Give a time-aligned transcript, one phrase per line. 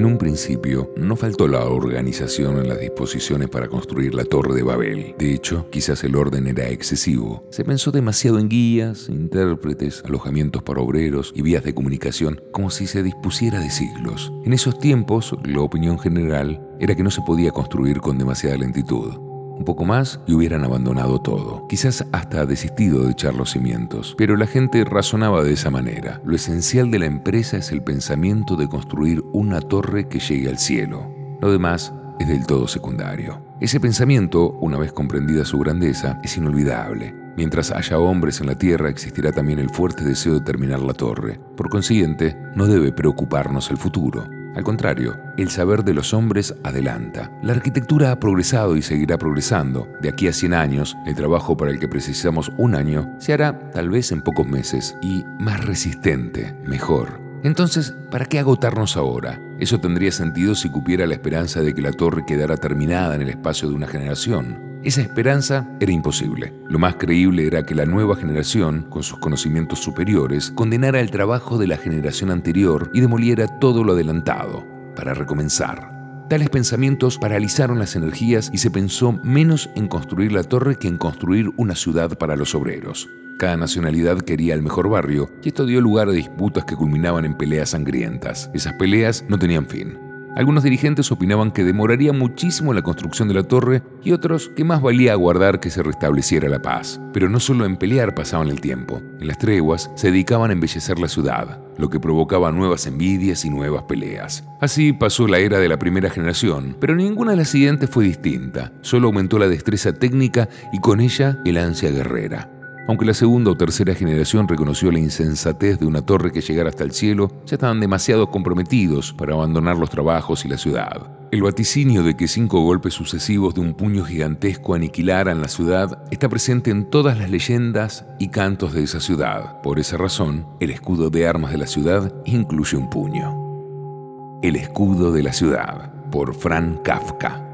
[0.00, 4.62] En un principio, no faltó la organización en las disposiciones para construir la Torre de
[4.62, 5.14] Babel.
[5.18, 7.46] De hecho, quizás el orden era excesivo.
[7.50, 12.86] Se pensó demasiado en guías, intérpretes, alojamientos para obreros y vías de comunicación, como si
[12.86, 14.32] se dispusiera de siglos.
[14.46, 19.29] En esos tiempos, la opinión general era que no se podía construir con demasiada lentitud
[19.60, 24.14] un poco más y hubieran abandonado todo, quizás hasta desistido de echar los cimientos.
[24.16, 26.22] Pero la gente razonaba de esa manera.
[26.24, 30.58] Lo esencial de la empresa es el pensamiento de construir una torre que llegue al
[30.58, 31.14] cielo.
[31.42, 33.42] Lo demás es del todo secundario.
[33.60, 37.14] Ese pensamiento, una vez comprendida su grandeza, es inolvidable.
[37.36, 41.38] Mientras haya hombres en la Tierra existirá también el fuerte deseo de terminar la torre.
[41.54, 44.26] Por consiguiente, no debe preocuparnos el futuro.
[44.54, 47.30] Al contrario, el saber de los hombres adelanta.
[47.42, 49.88] La arquitectura ha progresado y seguirá progresando.
[50.00, 53.70] De aquí a 100 años, el trabajo para el que precisamos un año se hará
[53.70, 57.29] tal vez en pocos meses y más resistente, mejor.
[57.42, 59.40] Entonces, ¿para qué agotarnos ahora?
[59.58, 63.30] Eso tendría sentido si cupiera la esperanza de que la torre quedara terminada en el
[63.30, 64.78] espacio de una generación.
[64.82, 66.54] Esa esperanza era imposible.
[66.68, 71.58] Lo más creíble era que la nueva generación, con sus conocimientos superiores, condenara el trabajo
[71.58, 75.99] de la generación anterior y demoliera todo lo adelantado, para recomenzar.
[76.30, 80.96] Tales pensamientos paralizaron las energías y se pensó menos en construir la torre que en
[80.96, 83.08] construir una ciudad para los obreros.
[83.36, 87.36] Cada nacionalidad quería el mejor barrio y esto dio lugar a disputas que culminaban en
[87.36, 88.48] peleas sangrientas.
[88.54, 90.09] Esas peleas no tenían fin.
[90.36, 94.80] Algunos dirigentes opinaban que demoraría muchísimo la construcción de la torre y otros que más
[94.80, 97.00] valía aguardar que se restableciera la paz.
[97.12, 99.02] Pero no solo en pelear pasaban el tiempo.
[99.18, 103.50] En las treguas se dedicaban a embellecer la ciudad, lo que provocaba nuevas envidias y
[103.50, 104.44] nuevas peleas.
[104.60, 108.72] Así pasó la era de la primera generación, pero ninguna de las siguientes fue distinta.
[108.82, 112.59] Solo aumentó la destreza técnica y con ella el ansia guerrera.
[112.88, 116.84] Aunque la segunda o tercera generación reconoció la insensatez de una torre que llegara hasta
[116.84, 121.20] el cielo, ya estaban demasiado comprometidos para abandonar los trabajos y la ciudad.
[121.30, 126.28] El vaticinio de que cinco golpes sucesivos de un puño gigantesco aniquilaran la ciudad está
[126.28, 129.60] presente en todas las leyendas y cantos de esa ciudad.
[129.62, 134.40] Por esa razón, el escudo de armas de la ciudad incluye un puño.
[134.42, 137.46] El escudo de la ciudad, por Frank Kafka.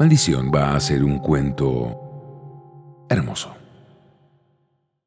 [0.00, 2.00] Maldición va a ser un cuento
[3.08, 3.63] hermoso.